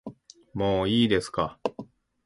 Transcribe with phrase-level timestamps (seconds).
[0.55, 1.59] もういいですか